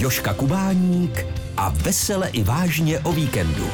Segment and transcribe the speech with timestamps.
[0.00, 1.26] Joška Kubáník
[1.56, 3.70] a vesele i vážně o víkendu.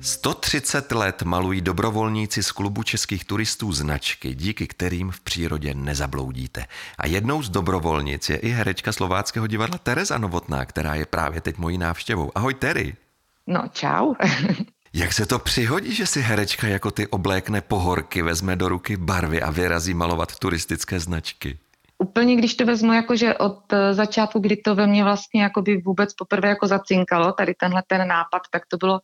[0.00, 6.66] 130 let malují dobrovolníci z klubu českých turistů značky, díky kterým v přírodě nezabloudíte.
[6.98, 11.58] A jednou z dobrovolnic je i herečka slováckého divadla Tereza Novotná, která je právě teď
[11.58, 12.30] mojí návštěvou.
[12.34, 12.94] Ahoj Terry.
[13.46, 14.14] No, čau.
[14.92, 19.42] Jak se to přihodí, že si herečka jako ty oblékne pohorky, vezme do ruky barvy
[19.42, 21.58] a vyrazí malovat turistické značky?
[22.00, 26.14] Úplně, když to vezmu, jakože od eh, začátku, kdy to ve mně vlastně jakoby vůbec
[26.14, 29.00] poprvé jako zacinkalo, tady tenhle ten nápad, tak to bylo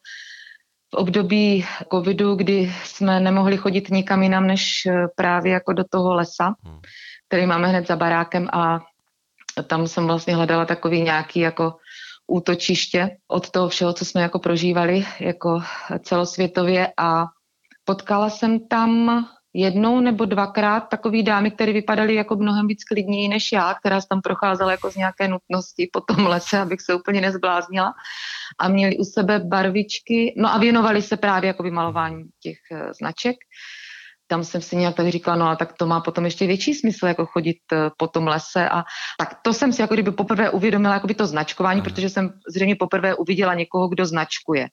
[0.95, 6.15] v období covidu, kdy jsme nemohli chodit nikam jinam, než eh, právě jako do toho
[6.15, 6.81] lesa, hmm.
[7.29, 8.81] který máme hned za barákem a
[9.67, 11.77] tam jsem vlastně hledala takový nějaký jako
[12.27, 15.63] útočiště od toho všeho, co jsme jako prožívali jako
[16.01, 17.25] celosvětově a
[17.85, 19.21] potkala jsem tam
[19.57, 24.21] jednou nebo dvakrát takový dámy, které vypadaly jako mnohem víc klidněji než já, která tam
[24.21, 27.95] procházela jako z nějaké nutnosti po tom lese, abych se úplně nezbláznila
[28.59, 33.37] a měli u sebe barvičky, no a věnovali se právě jako vymalování těch eh, značek
[34.27, 37.07] tam jsem si nějak tak říkala, no a tak to má potom ještě větší smysl,
[37.07, 38.85] jako chodit eh, po tom lese a
[39.19, 41.85] tak to jsem si jako kdyby poprvé uvědomila jako by to značkování, Aha.
[41.85, 44.69] protože jsem zřejmě poprvé uviděla někoho, kdo značkuje,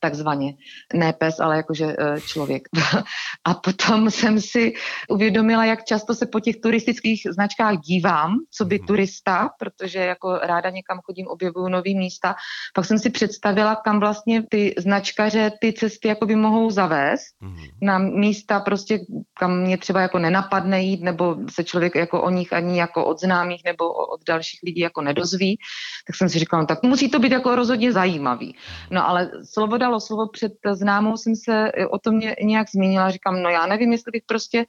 [0.00, 0.54] takzvaně.
[0.94, 2.68] Ne pes, ale jakože eh, člověk.
[3.44, 4.72] a potom jsem si
[5.08, 8.86] uvědomila, jak často se po těch turistických značkách dívám, co by mhm.
[8.86, 12.34] turista, protože jako ráda někam chodím, objevuju nový místa.
[12.74, 17.64] Pak jsem si představila, kam vlastně ty značkaře ty cesty jako by mohou zavést mhm.
[17.82, 22.30] na místa prostě prostě kam mě třeba jako nenapadne jít, nebo se člověk jako o
[22.30, 25.58] nich ani jako od známých nebo od dalších lidí jako nedozví,
[26.06, 28.56] tak jsem si říkala, no, tak musí to být jako rozhodně zajímavý.
[28.90, 33.50] No ale slovo dalo slovo před známou jsem se o tom nějak zmínila, říkám, no
[33.50, 34.64] já nevím, jestli bych prostě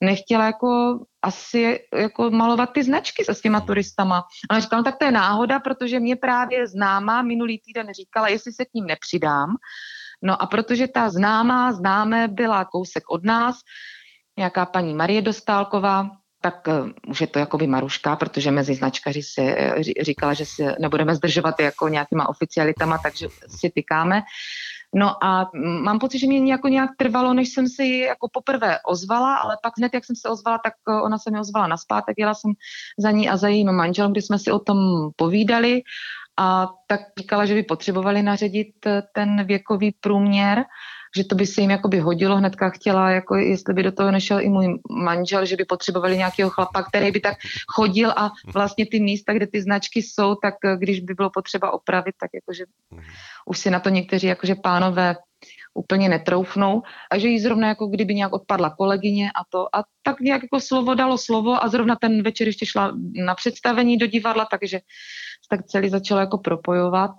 [0.00, 4.22] nechtěla jako asi jako malovat ty značky se s těma turistama.
[4.50, 8.52] Ale říkám, no, tak to je náhoda, protože mě právě známá minulý týden říkala, jestli
[8.52, 9.56] se k ním nepřidám,
[10.22, 13.56] No a protože ta známá známé byla kousek od nás,
[14.38, 19.22] nějaká paní Marie Dostálková, tak uh, už je to jako by Maruška, protože mezi značkaři
[19.22, 24.22] si uh, říkala, že si nebudeme zdržovat jako nějakýma oficialitama, takže si tykáme.
[24.94, 29.36] No a mám pocit, že mě jako nějak trvalo, než jsem si jako poprvé ozvala,
[29.36, 32.14] ale pak hned, jak jsem se ozvala, tak eh, ona se mi ozvala na tak
[32.16, 32.52] jela jsem
[32.98, 35.82] za ní a za jejím manželem, kdy jsme si o tom povídali
[36.38, 40.64] a tak říkala, že by potřebovali naředit eh, ten věkový průměr,
[41.16, 42.36] že to by se jim jakoby hodilo.
[42.36, 46.50] Hnedka chtěla, jako jestli by do toho nešel i můj manžel, že by potřebovali nějakého
[46.50, 47.36] chlapa, který by tak
[47.74, 51.70] chodil a vlastně ty místa, kde ty značky jsou, tak eh, když by bylo potřeba
[51.70, 52.64] opravit, tak jakože
[53.46, 55.14] už si na to někteří jakože pánové
[55.74, 60.20] úplně netroufnou a že jí zrovna jako kdyby nějak odpadla kolegyně a to a tak
[60.20, 62.92] nějak jako slovo dalo slovo a zrovna ten večer ještě šla
[63.24, 64.80] na představení do divadla, takže
[65.50, 67.10] tak celý začalo jako propojovat.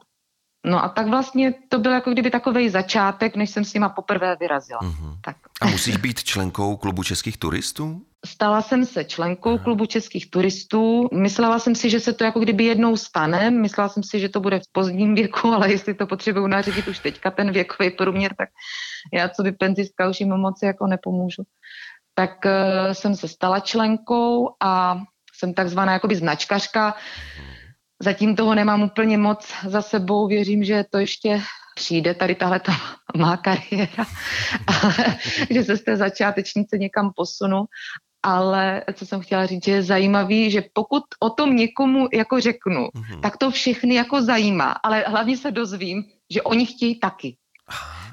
[0.66, 4.36] No a tak vlastně to byl jako kdyby takový začátek, než jsem s nima poprvé
[4.40, 4.80] vyrazila.
[4.80, 5.18] Mm-hmm.
[5.22, 5.38] Tak.
[5.62, 8.06] A musíš být členkou klubu českých turistů?
[8.26, 11.10] Stala jsem se členkou klubu českých turistů.
[11.14, 13.52] Myslela jsem si, že se to jako kdyby jednou stane.
[13.52, 17.00] Myslela jsem si, že to bude v pozdním věku, ale jestli to potřebuju nařídit už
[17.00, 18.50] teďka ten věkový průměr, tak
[19.14, 21.44] já co by penzistka už jim moc jako nepomůžu.
[22.14, 25.02] Tak uh, jsem se stala členkou a
[25.34, 26.96] jsem takzvaná jakoby značkařka.
[28.04, 31.42] Zatím toho nemám úplně moc za sebou, věřím, že to ještě
[31.76, 32.72] přijde tady tahle ta
[33.18, 34.06] má kariéra,
[35.50, 37.66] že se z té začátečnice někam posunu.
[38.24, 42.88] Ale co jsem chtěla říct, že je zajímavý, že pokud o tom někomu jako řeknu,
[42.88, 43.20] mm-hmm.
[43.20, 47.38] tak to všechny jako zajímá, ale hlavně se dozvím, že oni chtějí taky.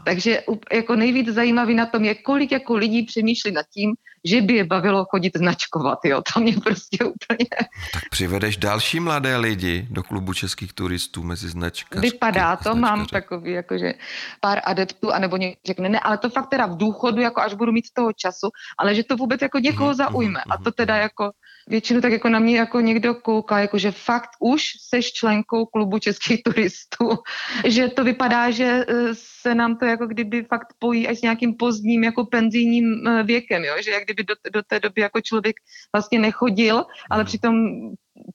[0.06, 3.94] Takže jako nejvíc zajímavý na tom je, kolik jako lidí přemýšlí nad tím,
[4.24, 6.22] že by je bavilo chodit značkovat, jo.
[6.34, 7.48] To mě prostě úplně...
[7.92, 11.98] Tak přivedeš další mladé lidi do klubu českých turistů mezi značky.
[11.98, 12.80] Vypadá to, značkaře.
[12.80, 13.94] mám takový jakože
[14.40, 17.72] pár adeptů, anebo někdo řekne, ne, ale to fakt teda v důchodu, jako až budu
[17.72, 20.40] mít toho času, ale že to vůbec jako někoho mhm, zaujme.
[20.50, 21.30] A to teda jako
[21.66, 25.98] většinou tak jako na mě jako někdo kouká, jako že fakt už seš členkou klubu
[25.98, 27.10] českých turistů,
[27.64, 31.54] že to vypadá, že e, se nám to jako kdyby fakt pojí až s nějakým
[31.54, 33.74] pozdním jako penzijním e, věkem, jo?
[33.84, 35.56] že jak kdyby do, do té doby jako člověk
[35.92, 37.26] vlastně nechodil, ale mhm.
[37.26, 37.54] přitom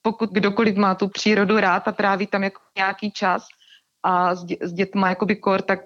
[0.01, 3.47] pokud kdokoliv má tu přírodu rád a tráví tam jako nějaký čas,
[4.03, 5.79] a s, dě, s dětma jakoby kor, tak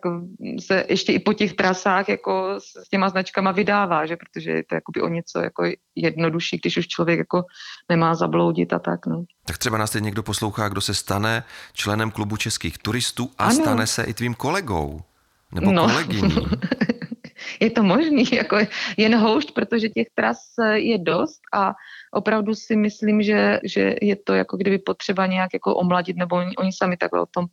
[0.60, 4.76] se ještě i po těch trasách jako s těma značkama vydává, že protože je to
[4.76, 5.64] jakoby o něco jako
[5.96, 7.44] jednodušší, když už člověk jako
[7.90, 9.06] nemá zabloudit a tak.
[9.06, 9.24] No.
[9.48, 13.56] Tak třeba nás teď někdo poslouchá, kdo se stane členem klubu českých turistů a ano.
[13.56, 15.02] stane se i tvým kolegou
[15.52, 15.88] nebo no.
[15.88, 16.36] kolegyní.
[17.60, 18.58] je to možný, jako
[18.98, 20.38] jen houšť, protože těch tras
[20.74, 21.74] je dost a
[22.12, 26.56] opravdu si myslím, že, že je to jako kdyby potřeba nějak jako omladit, nebo oni,
[26.56, 27.46] oni sami takhle o tom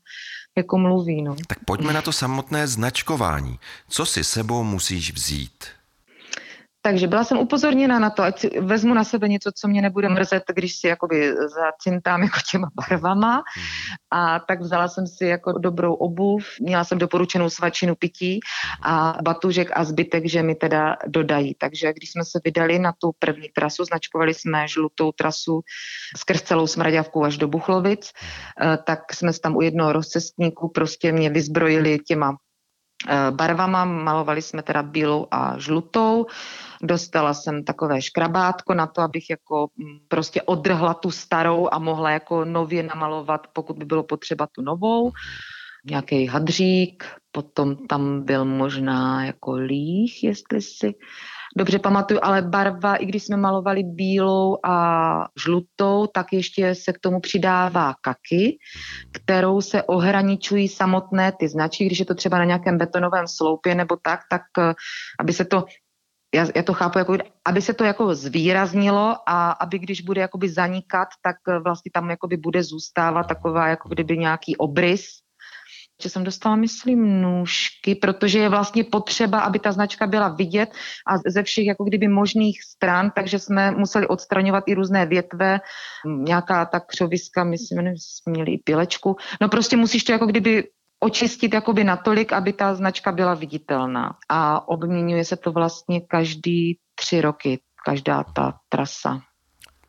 [0.56, 1.22] jako mluví.
[1.22, 1.37] No.
[1.46, 3.58] Tak pojďme na to samotné značkování.
[3.88, 5.64] Co si sebou musíš vzít?
[6.84, 10.08] Takže byla jsem upozorněna na to, ať si vezmu na sebe něco, co mě nebude
[10.08, 13.37] mrzet, když si jakoby zacintám jako těma barvama.
[13.37, 13.44] Mhm.
[14.11, 18.40] A tak vzala jsem si jako dobrou obuv, měla jsem doporučenou svačinu pití
[18.82, 21.55] a batužek a zbytek, že mi teda dodají.
[21.55, 25.61] Takže když jsme se vydali na tu první trasu, značkovali jsme žlutou trasu
[26.17, 31.31] skrz celou Smraďavku až do Buchlovic, eh, tak jsme tam u jednoho rozcestníku prostě mě
[31.31, 32.37] vyzbrojili těma
[33.31, 36.26] barvama, malovali jsme teda bílou a žlutou
[36.82, 42.10] Dostala jsem takové škrabátko na to, abych jako mm, prostě odrhla tu starou a mohla
[42.10, 45.12] jako nově namalovat, pokud by bylo potřeba tu novou.
[45.84, 50.94] Nějaký hadřík, potom tam byl možná jako líh, jestli si
[51.56, 56.99] dobře pamatuju, ale barva, i když jsme malovali bílou a žlutou, tak ještě se k
[56.99, 58.58] tomu přidává kaky,
[59.12, 63.96] kterou se ohraničují samotné ty značky, když je to třeba na nějakém betonovém sloupě nebo
[64.02, 64.75] tak, tak eh,
[65.20, 65.64] aby se to
[66.34, 70.49] já, já to chápu, jako, aby se to jako zvýraznilo a aby když bude jakoby
[70.49, 75.21] zanikat, tak eh, vlastně tam jakoby bude zůstávat taková jako kdyby nějaký obrys.
[76.02, 80.70] Že jsem dostala, myslím, nůžky, protože je vlastně potřeba, aby ta značka byla vidět
[81.06, 85.60] a ze všech jako kdyby možných stran, takže jsme museli odstraňovat i různé větve,
[86.06, 89.16] nějaká ta křoviska, myslím, jsme měli i pilečku.
[89.40, 90.64] No prostě musíš to jako kdyby
[91.00, 94.16] očistit jakoby natolik, aby ta značka byla viditelná.
[94.28, 99.20] A obměňuje se to vlastně každý tři roky, každá ta trasa.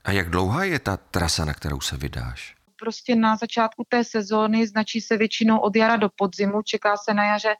[0.04, 2.56] A jak dlouhá je ta trasa, na kterou se vydáš?
[2.84, 7.26] Prostě na začátku té sezóny značí se většinou od jara do podzimu, čeká se na
[7.26, 7.56] jaře,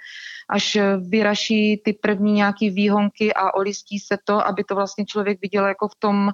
[0.50, 0.78] až
[1.10, 5.88] vyraší ty první nějaký výhonky a olistí se to, aby to vlastně člověk viděl jako
[5.88, 6.32] v tom uh,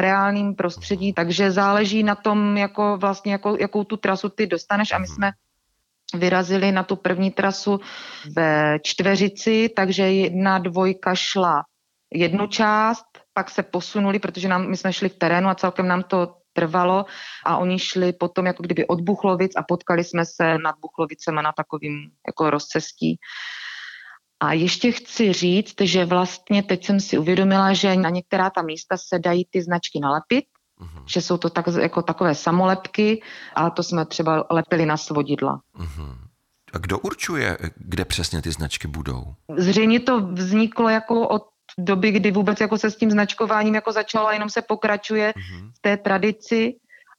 [0.00, 4.98] reálném prostředí, takže záleží na tom, jako vlastně, jako, jakou tu trasu ty dostaneš a
[4.98, 5.14] my mhm.
[5.14, 5.30] jsme
[6.14, 7.80] vyrazili na tu první trasu
[8.36, 11.62] ve Čtveřici, takže jedna dvojka šla
[12.14, 16.02] jednu část, pak se posunuli, protože nám, my jsme šli v terénu a celkem nám
[16.02, 17.04] to trvalo
[17.44, 21.52] a oni šli potom jako kdyby od Buchlovic a potkali jsme se nad Buchlovicema na
[21.52, 23.20] takovým jako rozcestí.
[24.40, 28.96] A ještě chci říct, že vlastně teď jsem si uvědomila, že na některá ta místa
[28.96, 30.44] se dají ty značky nalepit,
[30.80, 31.04] uh-huh.
[31.06, 33.22] že jsou to tak, jako takové samolepky
[33.54, 35.60] a to jsme třeba lepili na svodidla.
[35.78, 36.16] Uh-huh.
[36.72, 39.34] A kdo určuje, kde přesně ty značky budou?
[39.56, 41.42] Zřejmě to vzniklo jako od
[41.78, 45.70] doby, kdy vůbec jako se s tím značkováním jako začalo a jenom se pokračuje uh-huh.
[45.74, 46.74] v té tradici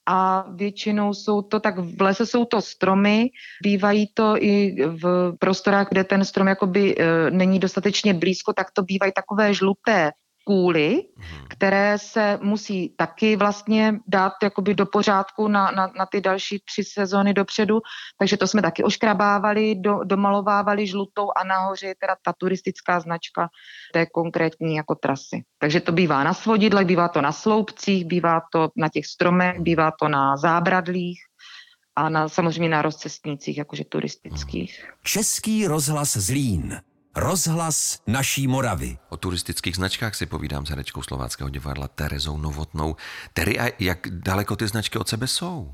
[0.06, 3.30] a většinou jsou to, tak v lese jsou to stromy,
[3.64, 8.84] bývají to i v prostorách, kde ten strom jakoby e, není dostatečně blízko, tak to
[8.84, 10.12] bývají takové žluté
[10.48, 11.46] kůly, mhm.
[11.50, 16.84] které se musí taky vlastně dát jakoby do pořádku na, na, na ty další tři
[16.84, 17.80] sezóny dopředu,
[18.20, 23.50] takže to jsme taky oškrabávali, do, domalovávali žlutou a nahoře je teda ta turistická značka
[23.94, 25.44] té konkrétní jako trasy.
[25.60, 29.92] Takže to bývá na svodidlech, bývá to na sloupcích, bývá to na těch stromech, bývá
[30.00, 31.20] to na zábradlích
[31.96, 34.88] a na, samozřejmě na rozcestnících, jakože turistických.
[35.04, 36.80] Český rozhlas Zlín.
[37.18, 38.98] Rozhlas naší Moravy.
[39.10, 42.96] O turistických značkách si povídám s herečkou slováckého divadla Terezou Novotnou.
[43.34, 45.72] Tery, a jak daleko ty značky od sebe jsou?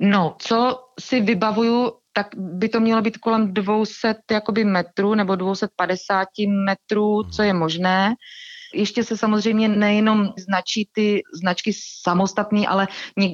[0.00, 6.28] No, co si vybavuju, tak by to mělo být kolem 200 jakoby metrů nebo 250
[6.64, 7.30] metrů, hmm.
[7.30, 8.14] co je možné.
[8.74, 12.88] Ještě se samozřejmě nejenom značí ty značky samostatný, ale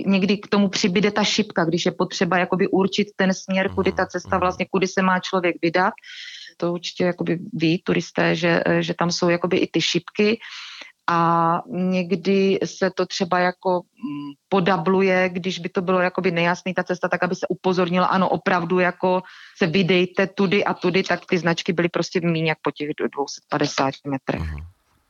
[0.06, 4.06] někdy k tomu přibyde ta šipka, když je potřeba jakoby určit ten směr, kudy ta
[4.06, 4.40] cesta hmm.
[4.40, 5.94] vlastně, kudy se má člověk vydat
[6.56, 10.38] to určitě jakoby ví turisté, že, že tam jsou jakoby i ty šipky
[11.06, 16.84] a někdy se to třeba jako mm, podabluje, když by to bylo jakoby nejasný ta
[16.84, 19.22] cesta, tak aby se upozornila, ano, opravdu jako
[19.56, 23.94] se vydejte tudy a tudy, tak ty značky byly prostě míň jak po těch 250
[24.06, 24.42] metrech.
[24.42, 24.64] Uh-huh.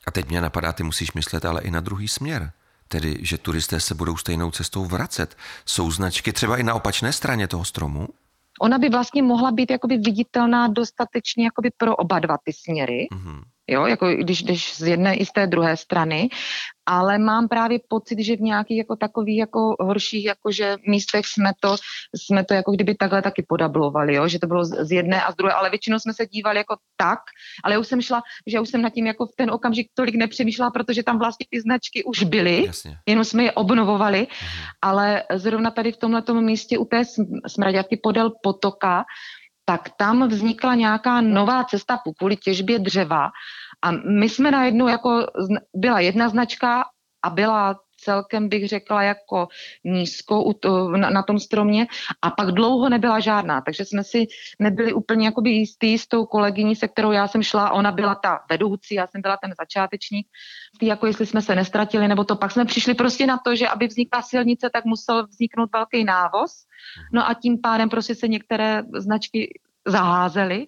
[0.07, 2.53] A teď mě napadá, ty musíš myslet ale i na druhý směr.
[2.89, 5.37] Tedy, že turisté se budou stejnou cestou vracet.
[5.65, 8.09] Jsou značky třeba i na opačné straně toho stromu?
[8.61, 13.09] Ona by vlastně mohla být jakoby viditelná dostatečně jakoby pro oba dva ty směry.
[13.13, 16.29] Mm-hmm jo, jako když jdeš z jedné i z té druhé strany,
[16.87, 21.77] ale mám právě pocit, že v nějakých jako takových jako horších jakože místech jsme to,
[22.17, 25.37] jsme to jako kdyby takhle taky podablovali, jo, že to bylo z jedné a z
[25.37, 27.19] druhé, ale většinou jsme se dívali jako tak,
[27.65, 29.91] ale já už jsem šla, že já už jsem nad tím jako v ten okamžik
[29.95, 32.97] tolik nepřemýšlela, protože tam vlastně ty značky už byly, Jasně.
[33.07, 34.51] jenom jsme je obnovovali, mhm.
[34.83, 37.03] ale zrovna tady v tomhle místě u té
[37.47, 39.05] smraďatky podél potoka,
[39.65, 43.31] tak tam vznikla nějaká nová cesta po kvůli těžbě dřeva.
[43.83, 45.27] A my jsme najednou jako,
[45.75, 46.85] byla jedna značka
[47.25, 49.49] a byla celkem bych řekla jako
[49.85, 50.53] nízko
[50.97, 51.87] na, tom stromě
[52.23, 54.27] a pak dlouho nebyla žádná, takže jsme si
[54.59, 58.41] nebyli úplně jakoby jistý s tou kolegyní, se kterou já jsem šla, ona byla ta
[58.51, 60.27] vedoucí, já jsem byla ten začátečník,
[60.83, 63.87] jako jestli jsme se nestratili, nebo to pak jsme přišli prostě na to, že aby
[63.87, 66.69] vznikla silnice, tak musel vzniknout velký návoz,
[67.13, 70.67] no a tím pádem prostě se některé značky zaházely,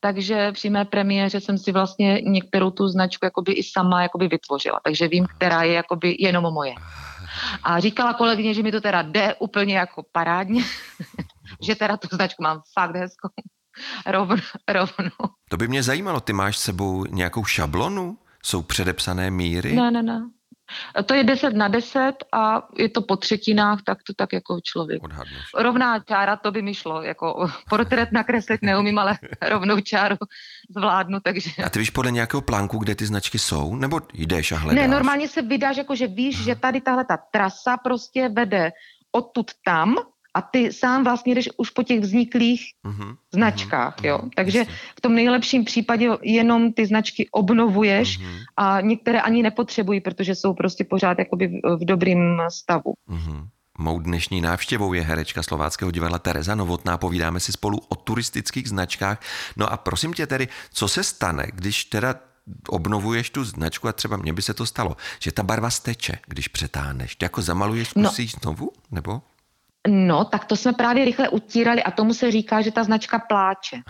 [0.00, 4.80] takže při mé premiéře jsem si vlastně některou tu značku jakoby i sama jakoby vytvořila,
[4.84, 6.74] takže vím, která je jakoby jenom moje.
[7.62, 10.64] A říkala kolegyně, že mi to teda jde úplně jako parádně,
[11.66, 13.28] že teda tu značku mám fakt hezkou.
[14.06, 14.36] Rovno,
[14.68, 15.10] rovno.
[15.50, 18.18] To by mě zajímalo, ty máš s sebou nějakou šablonu?
[18.42, 19.76] Jsou předepsané míry?
[19.76, 20.30] Ne, ne, ne.
[21.06, 25.02] To je 10 na 10 a je to po třetinách, tak to tak jako člověk.
[25.02, 25.44] Odhadneš.
[25.54, 27.02] Rovná čára, to by mi šlo.
[27.02, 29.18] Jako portrét nakreslit neumím, ale
[29.48, 30.16] rovnou čáru
[30.70, 31.62] zvládnu, takže...
[31.64, 33.74] A ty víš podle nějakého plánku, kde ty značky jsou?
[33.74, 34.82] Nebo jdeš a hledáš?
[34.82, 38.72] Ne, normálně se vydáš, jako že víš, že tady tahle ta trasa prostě vede
[39.12, 39.96] odtud tam
[40.36, 44.20] a ty sám vlastně jdeš už po těch vzniklých uh-huh, značkách, uh-huh, jo.
[44.34, 44.64] Takže
[44.98, 48.38] v tom nejlepším případě jenom ty značky obnovuješ uh-huh.
[48.56, 52.94] a některé ani nepotřebují, protože jsou prostě pořád jakoby v, v dobrým stavu.
[53.08, 53.48] Uh-huh.
[53.78, 56.98] Mou dnešní návštěvou je herečka Slováckého divadla Tereza Novotná.
[56.98, 59.20] Povídáme si spolu o turistických značkách.
[59.56, 62.14] No a prosím tě tedy, co se stane, když teda
[62.68, 66.48] obnovuješ tu značku a třeba mně by se to stalo, že ta barva steče, když
[66.48, 67.16] přetáhneš.
[67.16, 68.40] Ty jako zamaluješ, zkusíš no.
[68.42, 69.22] znovu, nebo?
[69.86, 73.80] No, tak to jsme právě rychle utírali a tomu se říká, že ta značka pláče.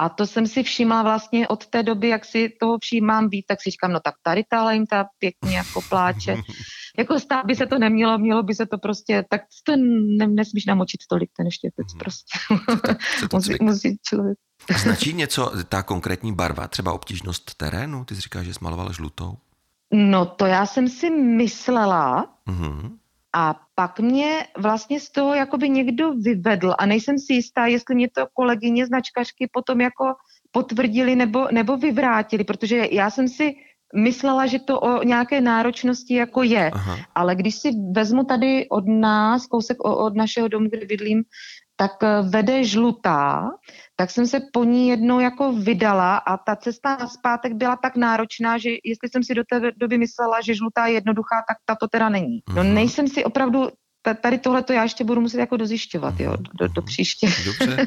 [0.00, 3.62] A to jsem si všimla vlastně od té doby, jak si toho všímám víc, tak
[3.62, 6.36] si říkám, no tak tady ta jim ta pěkně jako pláče.
[6.98, 9.72] jako stát by se to nemělo, mělo by se to prostě, tak to
[10.18, 11.98] ne, nesmíš namočit tolik ten štěpec mm.
[11.98, 12.38] prostě.
[13.32, 14.38] musí, musí člověk.
[14.76, 18.04] Značí něco ta konkrétní barva, třeba obtížnost terénu?
[18.04, 19.34] Ty jsi říkáš, že jsi malovala žlutou?
[19.92, 22.98] No to já jsem si myslela, mm-hmm.
[23.36, 28.08] A pak mě vlastně z toho jakoby někdo vyvedl a nejsem si jistá, jestli mě
[28.10, 30.04] to kolegyně značkařky potom jako
[30.50, 33.54] potvrdili nebo, nebo vyvrátili, protože já jsem si
[33.96, 36.70] myslela, že to o nějaké náročnosti jako je.
[36.70, 36.96] Aha.
[37.14, 41.22] Ale když si vezmu tady od nás, kousek od našeho domu, kde bydlím,
[41.80, 43.50] tak eh, vede žlutá,
[43.96, 47.96] tak jsem se po ní jednou jako vydala a ta cesta na zpátek byla tak
[47.96, 51.74] náročná, že jestli jsem si do té doby myslela, že žlutá je jednoduchá, tak ta
[51.74, 52.42] to teda není.
[52.48, 52.74] No mhm.
[52.74, 53.68] nejsem si opravdu
[54.14, 57.28] tady tohle to já ještě budu muset jako dozjišťovat, jo, do, do příště.
[57.44, 57.86] Dobře.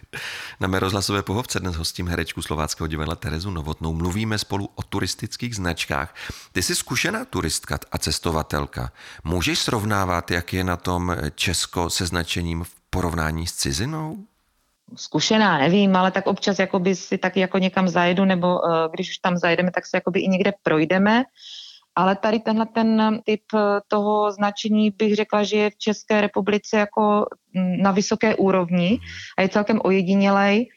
[0.60, 3.92] Na mé rozhlasové pohovce dnes hostím herečku Slováckého divadla Terezu Novotnou.
[3.92, 6.14] Mluvíme spolu o turistických značkách.
[6.52, 8.92] Ty jsi zkušená turistka a cestovatelka.
[9.24, 14.16] Můžeš srovnávat, jak je na tom Česko se značením v porovnání s cizinou?
[14.96, 19.18] Zkušená, nevím, ale tak občas jakoby si taky jako někam zajedu, nebo uh, když už
[19.18, 21.24] tam zajedeme, tak se jakoby i někde projdeme.
[21.98, 26.78] Ale tady tenhle ten typ eh, toho značení bych řekla, že je v České republice
[26.78, 28.98] jako mm, na vysoké úrovni
[29.38, 30.68] a je celkem ojedinělej.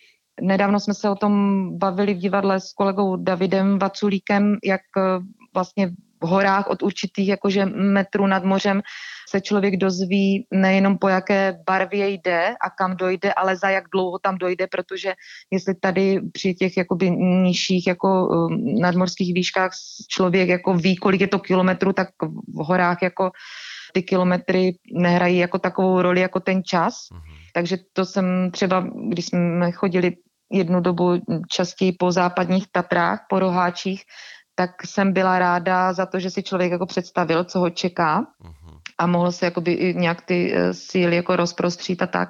[0.41, 1.33] Nedávno jsme se o tom
[1.77, 5.01] bavili v divadle s kolegou Davidem Vaculíkem, jak eh,
[5.53, 5.91] vlastně
[6.23, 8.81] v horách od určitých jakože metrů nad mořem
[9.29, 14.19] se člověk dozví nejenom po jaké barvě jde a kam dojde, ale za jak dlouho
[14.19, 15.13] tam dojde, protože
[15.51, 19.71] jestli tady při těch jakoby nižších jako um, nadmorských výškách
[20.09, 22.07] člověk jako ví, kolik je to kilometrů, tak
[22.47, 23.31] v horách jako
[23.93, 26.93] ty kilometry nehrají jako takovou roli jako ten čas.
[26.93, 27.51] Mm-hmm.
[27.53, 30.15] Takže to jsem třeba, když jsme chodili
[30.51, 34.03] jednu dobu častěji po západních Tatrách, po roháčích,
[34.61, 38.77] tak jsem byla ráda za to, že si člověk jako představil, co ho čeká uh-huh.
[38.97, 42.29] a mohl se jakoby i nějak ty uh, síly jako rozprostřít a tak.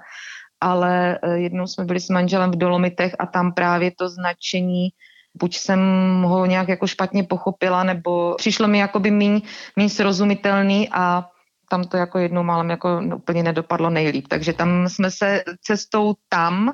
[0.61, 4.89] Ale uh, jednou jsme byli s manželem v Dolomitech a tam právě to značení
[5.35, 5.79] buď jsem
[6.23, 9.41] ho nějak jako špatně pochopila, nebo přišlo mi jakoby míň,
[9.75, 11.27] míň srozumitelný a
[11.69, 14.27] tam to jako jednou málem jako úplně nedopadlo nejlíp.
[14.27, 16.71] Takže tam jsme se cestou tam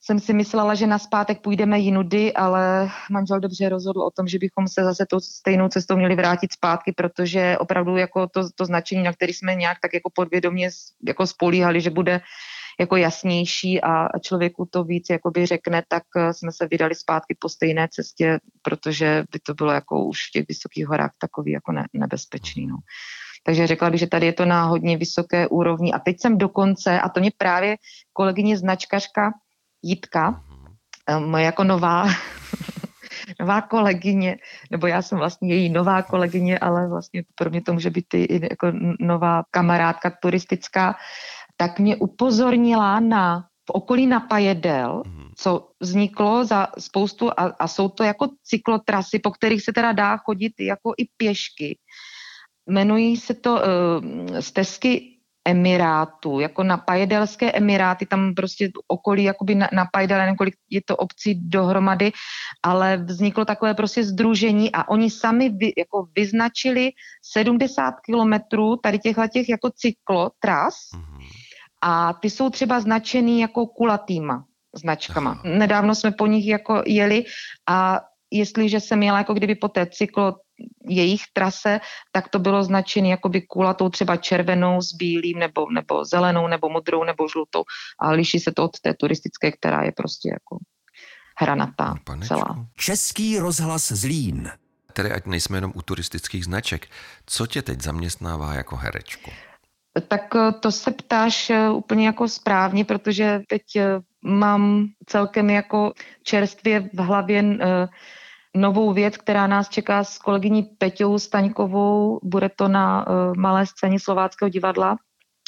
[0.00, 4.38] jsem si myslela, že na zpátek půjdeme jinudy, ale manžel dobře rozhodl o tom, že
[4.38, 9.02] bychom se zase tou stejnou cestou měli vrátit zpátky, protože opravdu jako to, to značení,
[9.02, 10.70] na který jsme nějak tak jako podvědomě
[11.06, 12.20] jako spolíhali, že bude
[12.80, 17.48] jako jasnější a člověku to víc jakoby řekne, tak eh, jsme se vydali zpátky po
[17.48, 21.86] stejné cestě, protože by to bylo jako už v těch vysokých horách takový jako ne,
[21.92, 22.66] nebezpečný.
[22.66, 22.76] No.
[23.44, 25.92] Takže řekla bych, že tady je to na hodně vysoké úrovni.
[25.92, 27.76] A teď jsem dokonce, a to mě právě
[28.12, 29.32] kolegyně značkařka
[29.86, 30.74] Jitka, mhm.
[31.08, 32.06] eh, moje jako nová,
[33.40, 34.36] nová kolegyně,
[34.70, 38.40] nebo já jsem vlastně její nová kolegyně, ale vlastně pro mě to může být i
[38.42, 40.94] jako nová kamarádka turistická,
[41.56, 45.30] tak mě upozornila na v okolí na Pajedel, mhm.
[45.36, 50.16] co vzniklo za spoustu a, a jsou to jako cyklotrasy, po kterých se teda dá
[50.16, 51.78] chodit jako i pěšky.
[52.68, 53.60] jmenují se to uh,
[54.40, 55.15] stezky
[55.46, 60.80] Emirátů, jako na Pajedelské Emiráty, tam prostě okolí jakoby na, na Pajedel, nevím, kolik je
[60.82, 62.12] to obcí dohromady,
[62.62, 66.90] ale vzniklo takové prostě združení a oni sami vy, jako vyznačili
[67.32, 71.24] 70 kilometrů tady těchto těch jako cyklotras mm-hmm.
[71.82, 74.44] a ty jsou třeba značený jako kulatýma
[74.76, 75.30] značkama.
[75.30, 75.42] Aha.
[75.44, 77.24] Nedávno jsme po nich jako jeli
[77.68, 78.00] a
[78.30, 80.36] jestliže jsem jela jako kdyby po té cyklo
[80.88, 81.80] jejich trase,
[82.12, 87.04] tak to bylo značené jakoby kulatou třeba červenou s bílým nebo, nebo zelenou nebo modrou
[87.04, 87.64] nebo žlutou
[88.00, 90.58] a liší se to od té turistické, která je prostě jako
[91.38, 92.34] hranatá Panečku.
[92.34, 92.66] celá.
[92.76, 94.50] Český rozhlas Zlín.
[94.92, 96.88] Tedy ať nejsme jenom u turistických značek,
[97.26, 99.30] co tě teď zaměstnává jako herečku?
[100.08, 105.92] Tak eh, to se ptáš eh, úplně jako správně, protože teď eh, mám celkem jako
[106.22, 107.42] čerstvě v hlavě
[108.56, 112.20] novou věc, která nás čeká s kolegyní Peťou Staňkovou.
[112.22, 114.96] Bude to na uh, malé scéně Slováckého divadla.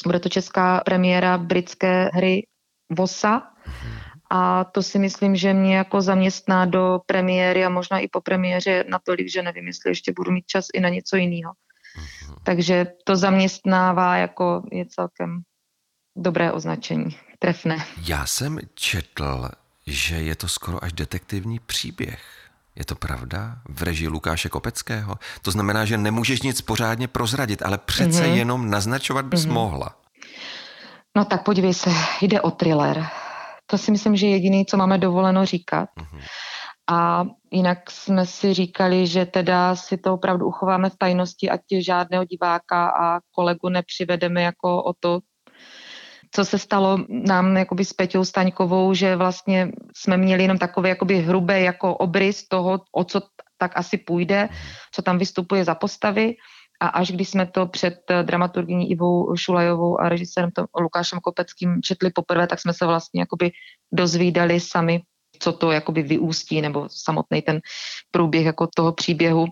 [0.05, 2.47] Bude to česká premiéra britské hry
[2.91, 3.41] Vosa.
[4.31, 8.85] A to si myslím, že mě jako zaměstná do premiéry a možná i po premiéře
[8.89, 11.53] natolik, že nevím, jestli ještě budu mít čas i na něco jiného.
[12.43, 15.41] Takže to zaměstnává jako je celkem
[16.17, 17.77] dobré označení, trefné.
[18.07, 19.49] Já jsem četl,
[19.87, 22.38] že je to skoro až detektivní příběh.
[22.75, 23.55] Je to pravda?
[23.69, 25.15] V režii Lukáše Kopeckého?
[25.41, 28.35] To znamená, že nemůžeš nic pořádně prozradit, ale přece mm-hmm.
[28.35, 29.51] jenom naznačovat bys mm-hmm.
[29.51, 29.95] mohla.
[31.17, 31.89] No tak podívej se,
[32.21, 33.07] jde o thriller.
[33.65, 35.89] To si myslím, že je jediný, co máme dovoleno říkat.
[35.97, 36.21] Mm-hmm.
[36.91, 42.25] A jinak jsme si říkali, že teda si to opravdu uchováme v tajnosti, ať žádného
[42.25, 45.19] diváka a kolegu nepřivedeme jako o to,
[46.31, 51.17] co se stalo nám jakoby s Peťou Staňkovou, že vlastně jsme měli jenom takové jakoby
[51.17, 53.21] hrubé jako obrys toho, o co
[53.57, 54.49] tak asi půjde,
[54.91, 56.35] co tam vystupuje za postavy.
[56.81, 62.47] A až když jsme to před dramaturgyní Ivou Šulajovou a režisérem Lukášem Kopeckým četli poprvé,
[62.47, 63.51] tak jsme se vlastně jakoby
[63.91, 65.01] dozvídali sami,
[65.39, 67.59] co to jakoby vyústí, nebo samotný ten
[68.11, 69.45] průběh jako toho příběhu.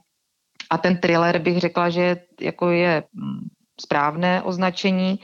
[0.70, 3.48] A ten thriller bych řekla, že jako je mm,
[3.82, 5.20] správné označení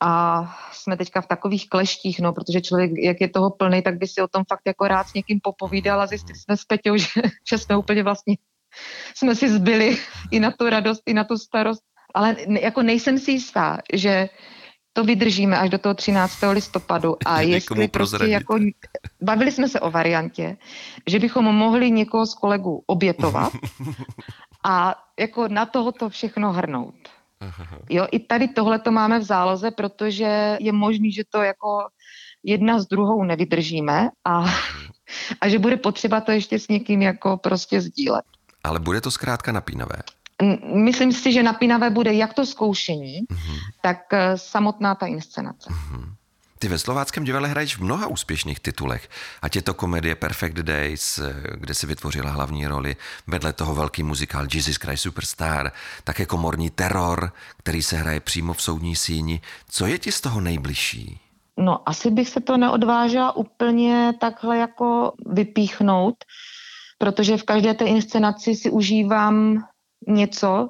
[0.00, 4.06] a jsme teďka v takových kleštích, no, protože člověk, jak je toho plný, tak by
[4.06, 7.22] si o tom fakt jako rád s někým popovídal a zjistili jsme s Peťou, že,
[7.50, 8.36] že jsme úplně vlastně,
[9.14, 9.96] jsme si zbyli
[10.30, 11.82] i na tu radost, i na tu starost,
[12.14, 14.28] ale jako nejsem si jistá, že
[14.92, 16.38] to vydržíme až do toho 13.
[16.52, 18.58] listopadu a jestli prostě jako,
[19.22, 20.56] bavili jsme se o variantě,
[21.06, 23.52] že bychom mohli někoho z kolegů obětovat
[24.64, 26.94] a jako na toho to všechno hrnout.
[27.90, 31.88] Jo, i tady tohle to máme v záloze, protože je možný, že to jako
[32.42, 34.44] jedna s druhou nevydržíme a,
[35.40, 38.24] a že bude potřeba to ještě s někým jako prostě sdílet.
[38.64, 39.96] Ale bude to zkrátka napínavé.
[40.74, 43.58] Myslím si, že napínavé bude jak to zkoušení, uh-huh.
[43.82, 45.70] tak eh, samotná ta inscenace.
[45.70, 46.15] Uh-huh.
[46.58, 49.08] Ty ve slováckém divadle hraješ v mnoha úspěšných titulech.
[49.42, 51.20] Ať je to komedie Perfect Days,
[51.54, 55.72] kde si vytvořila hlavní roli, vedle toho velký muzikál Jesus Christ Superstar,
[56.04, 59.40] také komorní teror, který se hraje přímo v soudní síni.
[59.68, 61.20] Co je ti z toho nejbližší?
[61.58, 66.14] No, asi bych se to neodvážila úplně takhle jako vypíchnout,
[66.98, 69.64] protože v každé té inscenaci si užívám
[70.08, 70.68] něco,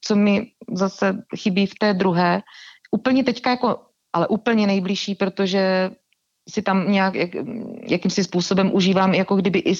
[0.00, 2.42] co mi zase chybí v té druhé.
[2.90, 5.90] Úplně teďka jako ale úplně nejbližší, protože
[6.48, 7.30] si tam nějak, jak,
[7.82, 9.74] jakýmsi způsobem užívám jako kdyby i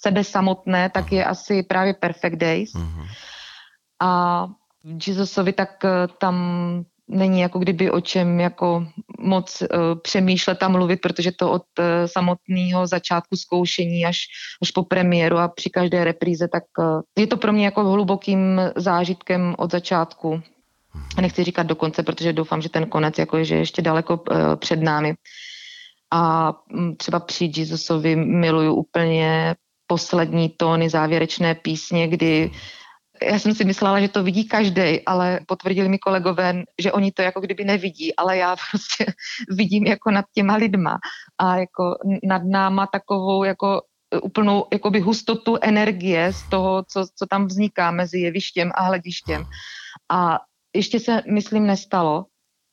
[0.00, 2.72] sebe samotné, tak je asi právě Perfect Days.
[2.74, 3.06] Mm-hmm.
[4.02, 4.46] A
[5.06, 6.36] Jesusovi tak eh, tam
[7.08, 8.86] není jako kdyby o čem jako
[9.18, 9.68] moc uh,
[10.02, 14.18] přemýšlet a mluvit, protože to od uh, samotného začátku zkoušení až,
[14.62, 18.60] až po premiéru a při každé repríze, tak uh, je to pro mě jako hlubokým
[18.76, 20.42] zážitkem od začátku
[21.20, 24.56] nechci říkat do konce, protože doufám, že ten konec jako je, že ještě daleko uh,
[24.56, 25.14] před námi.
[26.12, 29.54] A um, třeba při Jesusovi miluju úplně
[29.86, 32.50] poslední tóny závěrečné písně, kdy
[33.22, 37.22] já jsem si myslela, že to vidí každý, ale potvrdili mi kolegové, že oni to
[37.22, 39.06] jako kdyby nevidí, ale já prostě
[39.50, 40.98] vidím jako nad těma lidma
[41.38, 43.82] a jako nad náma takovou jako
[44.22, 49.44] úplnou jakoby hustotu energie z toho, co, co tam vzniká mezi jevištěm a hledištěm.
[50.10, 50.38] A
[50.74, 52.24] ještě se, myslím, nestalo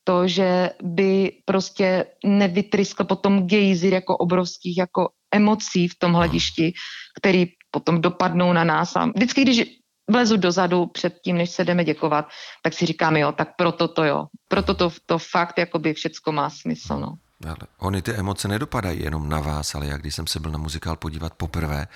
[0.04, 6.74] to, že by prostě nevytryskl potom gejzir jako obrovských jako emocí v tom hledišti,
[7.20, 8.96] který potom dopadnou na nás.
[8.96, 9.64] A vždycky, když
[10.12, 12.26] vlezu dozadu před tím, než se jdeme děkovat,
[12.64, 14.26] tak si říkám, jo, tak proto to jo.
[14.48, 17.14] Proto to, to fakt jakoby všecko má smysl, no.
[17.48, 20.58] Ale oni ty emoce nedopadají jenom na vás, ale já když jsem se byl na
[20.58, 21.88] muzikál podívat poprvé,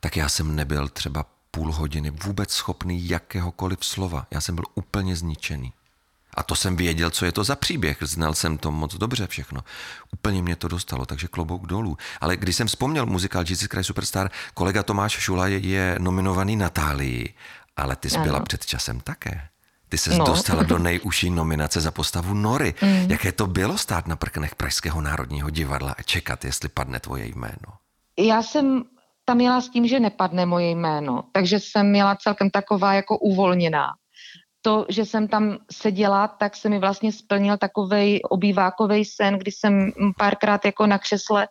[0.00, 1.24] tak já jsem nebyl třeba
[1.56, 4.26] půl hodiny vůbec schopný jakéhokoliv slova.
[4.30, 5.72] Já jsem byl úplně zničený.
[6.34, 7.96] A to jsem věděl, co je to za příběh.
[8.00, 9.64] Znal jsem to moc dobře všechno.
[10.12, 11.96] Úplně mě to dostalo, takže klobouk dolů.
[12.20, 17.34] Ale když jsem vzpomněl muzikál Jesus Christ Superstar, kolega Tomáš Šula je nominovaný Natálii,
[17.76, 19.48] ale ty jsi byla před časem také.
[19.88, 20.24] Ty se no.
[20.24, 22.74] dostala do nejužší nominace za postavu Nory.
[22.82, 23.10] Mm.
[23.10, 27.68] Jaké to bylo stát na prknech Pražského národního divadla a čekat, jestli padne tvoje jméno?
[28.18, 28.84] Já jsem
[29.28, 33.92] tam měla s tím, že nepadne moje jméno, takže jsem měla celkem taková jako uvolněná
[34.66, 39.92] to, že jsem tam seděla, tak se mi vlastně splnil takovej obývákový sen, kdy jsem
[40.18, 41.48] párkrát jako na křesle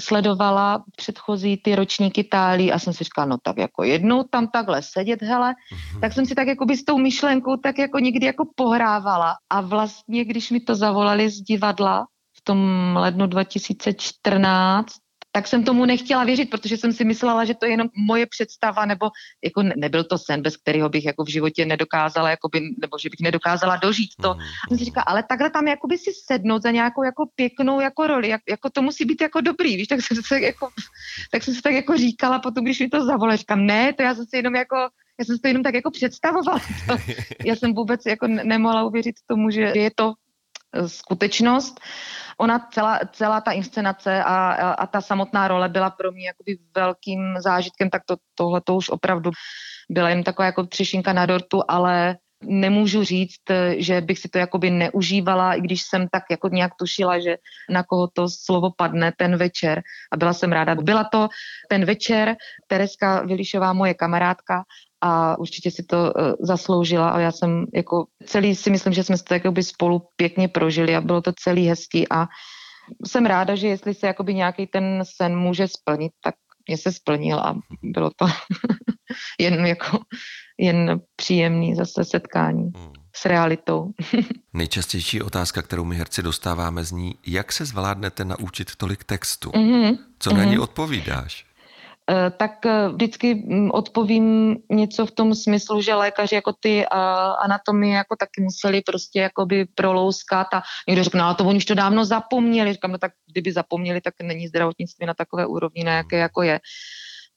[0.00, 4.82] sledovala předchozí ty ročníky tálí a jsem si říkala, no tak jako jednou tam takhle
[4.82, 6.00] sedět, hele, mm-hmm.
[6.00, 9.60] tak jsem si tak jako by s tou myšlenkou tak jako někdy jako pohrávala a
[9.60, 12.58] vlastně, když mi to zavolali z divadla v tom
[12.96, 14.92] lednu 2014,
[15.32, 18.86] tak jsem tomu nechtěla věřit, protože jsem si myslela, že to je jenom moje představa,
[18.86, 19.10] nebo
[19.44, 23.20] jako nebyl to sen, bez kterého bych jako v životě nedokázala, jakoby, nebo že bych
[23.20, 24.34] nedokázala dožít to.
[24.34, 24.40] Mm.
[24.40, 28.06] A jsem si říkala, ale takhle tam jakoby si sednout za nějakou jako pěknou jako
[28.06, 30.68] roli, jak, jako to musí být jako dobrý, víš, tak jsem se jako,
[31.30, 34.14] tak jsem se tak jako říkala potom, když mi to zavolali, říkám, ne, to já
[34.14, 34.76] jsem si jenom jako,
[35.18, 36.60] já jsem si to jenom tak jako představovala.
[36.88, 36.96] To,
[37.44, 40.12] já jsem vůbec jako nemohla uvěřit tomu, že je to
[40.86, 41.80] skutečnost.
[42.38, 46.58] Ona celá, celá ta inscenace a, a, a ta samotná role byla pro mě jakoby
[46.74, 49.30] velkým zážitkem, tak to, tohle to už opravdu
[49.90, 53.42] byla jen taková jako třešinka na dortu, ale nemůžu říct,
[53.76, 57.36] že bych si to jakoby neužívala, i když jsem tak jako nějak tušila, že
[57.70, 59.82] na koho to slovo padne ten večer.
[60.12, 60.74] A byla jsem ráda.
[60.74, 61.28] Byla to
[61.68, 64.64] ten večer, Tereska Vilišová, moje kamarádka
[65.02, 69.16] a určitě si to uh, zasloužila a já jsem jako celý si myslím, že jsme
[69.18, 72.26] to jakoby spolu pěkně prožili a bylo to celý hezký a
[73.06, 76.34] jsem ráda, že jestli se jakoby nějaký ten sen může splnit, tak
[76.68, 78.26] mě se splnil a bylo to
[79.40, 79.98] jen jako
[80.58, 82.92] jen příjemný zase setkání hmm.
[83.16, 83.90] s realitou.
[84.52, 89.50] Nejčastější otázka, kterou my herci dostáváme, zní, jak se zvládnete naučit tolik textu?
[89.50, 89.98] Mm-hmm.
[90.18, 90.36] Co mm-hmm.
[90.36, 91.51] na ní odpovídáš?
[92.10, 96.86] Eh, tak eh, vždycky mm, odpovím něco v tom smyslu, že lékaři jako ty
[97.38, 101.64] anatomie jako taky museli prostě jakoby prolouskat a někdo řekne, no, ale to oni už
[101.64, 102.72] to dávno zapomněli.
[102.72, 106.60] Říkám, no tak kdyby zapomněli, tak není zdravotnictví na takové úrovni, na jaké jako je.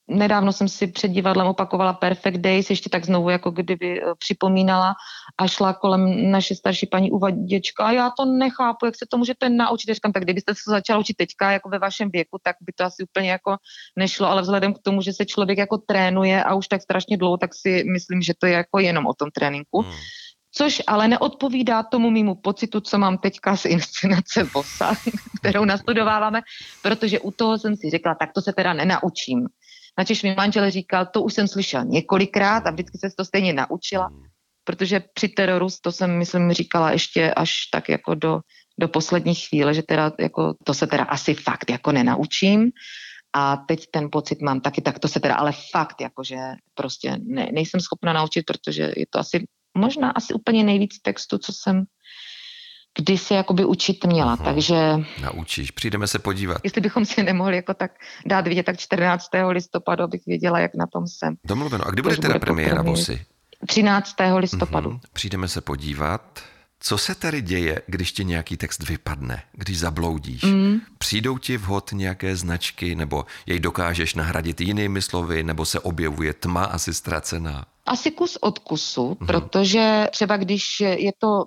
[0.08, 4.94] Nedávno jsem si před divadlem opakovala Perfect Days, ještě tak znovu jako kdyby eh, připomínala
[5.38, 9.50] a šla kolem naše starší paní uvaděčka a já to nechápu, jak se to můžete
[9.50, 9.94] naučit.
[9.94, 13.04] Říkám, tak kdybyste se začala učit teďka jako ve vašem věku, tak by to asi
[13.04, 13.58] úplně jako
[13.96, 17.38] nešlo, ale vzhledem k tomu, že se člověk jako trénuje a už tak strašně dlouho,
[17.38, 19.82] tak si myslím, že to je jako jenom o tom tréninku.
[19.82, 19.94] Hmm
[20.58, 24.96] což ale neodpovídá tomu mýmu pocitu, co mám teďka z inscenace Vosa,
[25.40, 26.42] kterou nastudováváme,
[26.82, 29.48] protože u toho jsem si řekla, tak to se teda nenaučím.
[29.98, 34.08] Načež mi manžel říkal, to už jsem slyšel několikrát a vždycky se to stejně naučila,
[34.08, 34.24] hmm.
[34.64, 38.40] protože při teroru, to jsem, myslím, říkala ještě až tak jako do,
[38.80, 42.72] do poslední chvíle, že teda jako, to se teda asi fakt jako nenaučím.
[43.38, 46.38] A teď ten pocit mám taky, tak to se teda ale fakt jako, že
[46.74, 49.46] prostě ne, nejsem schopna naučit, protože je to asi
[49.78, 51.84] možná asi úplně nejvíc textu, co jsem
[52.98, 54.44] kdy se jakoby učit měla, uh-huh.
[54.44, 54.76] takže...
[55.22, 56.58] Naučíš, přijdeme se podívat.
[56.64, 57.92] Jestli bychom si nemohli jako tak
[58.26, 59.30] dát vidět, tak 14.
[59.50, 61.36] listopadu, abych věděla, jak na tom jsem.
[61.44, 61.88] Domluveno.
[61.88, 63.26] A kdy bude teda bude premiéra Vosy?
[63.68, 64.16] 13.
[64.38, 64.90] listopadu.
[64.90, 65.00] Uh-huh.
[65.14, 66.40] Přijdeme se podívat.
[66.80, 70.44] Co se tady děje, když ti nějaký text vypadne, když zabloudíš?
[70.44, 70.80] Mm.
[70.98, 76.64] Přijdou ti vhod nějaké značky, nebo jej dokážeš nahradit jinými slovy, nebo se objevuje tma
[76.64, 77.66] asi ztracená?
[77.86, 79.28] Asi kus od kusu, mm.
[79.28, 81.46] protože třeba když je to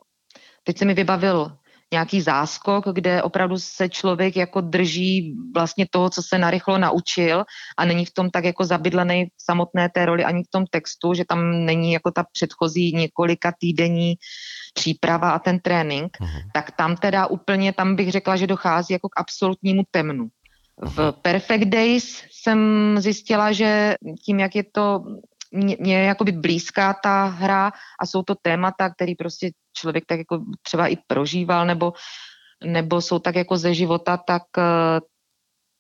[0.69, 1.53] Teď se mi vybavil
[1.93, 7.45] nějaký záskok, kde opravdu se člověk jako drží vlastně toho, co se narychlo naučil
[7.79, 11.15] a není v tom tak jako zabydlený v samotné té roli ani v tom textu,
[11.15, 14.15] že tam není jako ta předchozí několika týdenní
[14.75, 16.43] příprava a ten trénink, uh-huh.
[16.55, 20.29] tak tam teda úplně, tam bych řekla, že dochází jako k absolutnímu temnu.
[20.83, 22.61] V Perfect Days jsem
[23.01, 25.05] zjistila, že tím, jak je to
[25.51, 30.19] mě, mě je jakoby blízká ta hra a jsou to témata, který prostě člověk tak
[30.19, 31.93] jako třeba i prožíval nebo,
[32.65, 35.01] nebo jsou tak jako ze života, tak uh,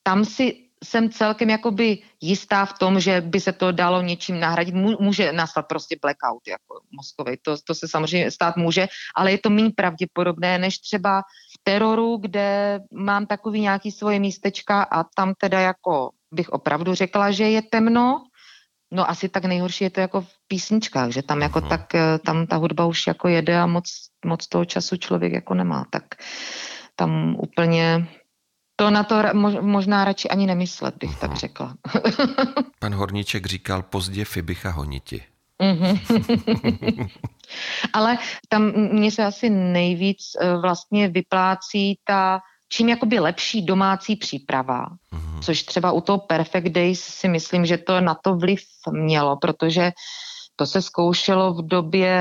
[0.02, 4.74] tam si jsem celkem jakoby jistá v tom, že by se to dalo něčím nahradit.
[4.74, 9.50] Může nastat prostě blackout jako mozkový, to, to se samozřejmě stát může, ale je to
[9.50, 15.60] méně pravděpodobné než třeba v teroru, kde mám takový nějaký svoje místečka a tam teda
[15.60, 18.27] jako bych opravdu řekla, že je temno,
[18.90, 21.68] No asi tak nejhorší je to jako v písničkách, že tam jako hmm.
[21.68, 23.84] tak, eh, tam ta hudba už jako jede a moc,
[24.24, 26.04] moc toho času člověk jako nemá, tak
[26.96, 28.08] tam úplně
[28.78, 29.18] To na to
[29.60, 31.20] možná radši ani nemyslet, bych uh-huh.
[31.20, 31.38] tak mhm.
[31.38, 31.74] řekla.
[32.78, 35.22] Pan Horníček říkal pozdě Fibicha honiti.
[35.62, 35.98] Mhm.
[37.92, 44.86] Ale tam mně se asi nejvíc eh, vlastně vyplácí ta čím jakoby lepší domácí příprava,
[44.86, 45.40] mm-hmm.
[45.42, 49.90] což třeba u toho Perfect Days si myslím, že to na to vliv mělo, protože
[50.56, 52.14] to se zkoušelo v době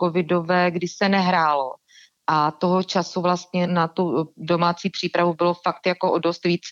[0.00, 1.72] covidové, kdy se nehrálo.
[2.28, 6.62] A toho času vlastně na tu domácí přípravu bylo fakt jako o dost víc.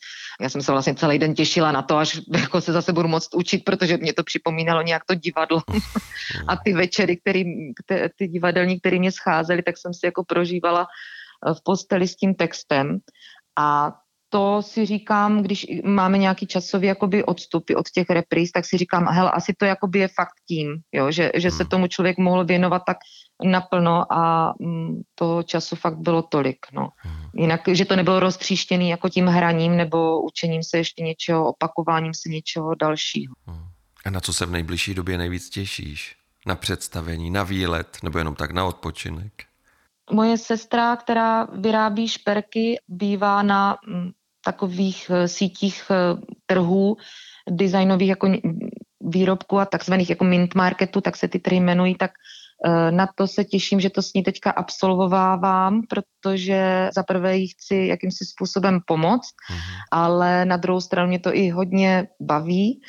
[0.40, 3.34] Já jsem se vlastně celý den těšila na to, až jako se zase budu moct
[3.34, 5.62] učit, protože mě to připomínalo nějak to divadlo.
[6.48, 7.44] a ty večery, který,
[8.18, 10.86] ty divadelní, které mě scházely, tak jsem si jako prožívala
[11.52, 12.98] v posteli s tím textem.
[13.58, 13.92] A
[14.34, 19.06] to si říkám, když máme nějaký časový jakoby odstupy od těch repríz, tak si říkám,
[19.10, 21.70] hele, asi to jakoby je fakt tím, jo, že, že se hmm.
[21.70, 22.96] tomu člověk mohl věnovat tak
[23.44, 26.88] naplno a mm, toho času fakt bylo tolik, no.
[26.96, 27.30] Hmm.
[27.34, 32.28] Jinak, že to nebylo roztříštěný jako tím hraním nebo učením se ještě něčeho, opakováním se
[32.28, 33.34] něčeho dalšího.
[33.46, 33.66] Hmm.
[34.04, 36.16] A na co se v nejbližší době nejvíc těšíš?
[36.46, 39.32] Na představení, na výlet nebo jenom tak na odpočinek?
[40.12, 44.10] Moje sestra, která vyrábí šperky, bývá na mm,
[44.44, 46.96] takových eh, sítích eh, trhů
[47.50, 48.28] designových jako
[49.00, 52.10] výrobků a takzvaných jako mint marketu, tak se ty trhy jmenují, tak
[52.66, 57.48] eh, na to se těším, že to s ní teďka absolvovávám, protože za prvé jí
[57.48, 59.78] chci jakýmsi způsobem pomoct, mm-hmm.
[59.92, 62.80] ale na druhou stranu mě to i hodně baví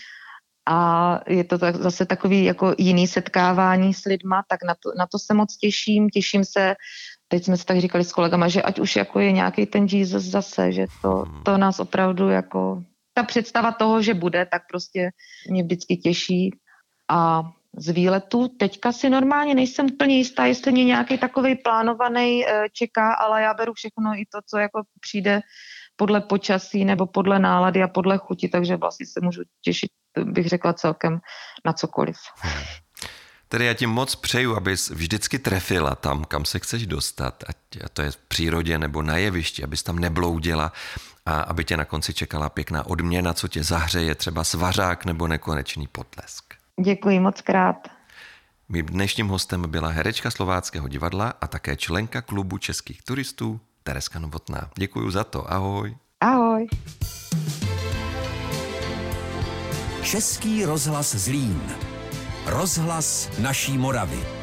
[0.65, 5.05] a je to tak, zase takový jako jiný setkávání s lidma, tak na to, na
[5.05, 6.09] to se moc těším.
[6.09, 6.75] Těším se,
[7.27, 10.23] teď jsme se tak říkali s kolegama, že ať už jako je nějaký ten Jesus
[10.23, 11.43] zase, že to, hmm.
[11.43, 15.09] to nás opravdu jako, ta představa toho, že bude, tak prostě
[15.49, 16.51] mě vždycky těší
[17.09, 17.43] a
[17.77, 18.47] z výletu.
[18.47, 23.53] Teďka si normálně nejsem úplně jistá, jestli mě nějaký takový plánovaný eh, čeká, ale já
[23.53, 25.41] beru všechno i to, co jako přijde
[25.95, 29.89] podle počasí nebo podle nálady a podle chuti, takže vlastně se můžu těšit,
[30.23, 31.19] bych řekla celkem
[31.65, 32.17] na cokoliv.
[33.47, 37.57] Tedy já ti moc přeju, abys vždycky trefila tam, kam se chceš dostat, ať
[37.93, 40.71] to je v přírodě nebo na jevišti, abys tam nebloudila
[41.25, 45.87] a aby tě na konci čekala pěkná odměna, co tě zahřeje, třeba svařák nebo nekonečný
[45.87, 46.53] potlesk.
[46.85, 47.87] Děkuji moc krát.
[48.69, 54.69] Mým dnešním hostem byla herečka Slováckého divadla a také členka klubu českých turistů Tereska Novotná.
[54.77, 55.97] Děkuji za to, ahoj.
[56.21, 56.67] Ahoj.
[60.03, 61.61] Český rozhlas Zlín.
[62.45, 64.34] Rozhlas naší Moravy.